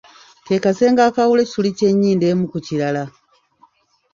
Ke 0.45 0.55
kasenge 0.63 1.01
akaawula 1.05 1.41
ekituli 1.43 1.69
ky’ennyindo 1.77 2.25
emu 2.31 2.45
ku 2.51 2.59
kirala. 2.65 3.03